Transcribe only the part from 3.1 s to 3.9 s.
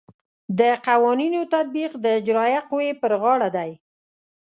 غاړه دی.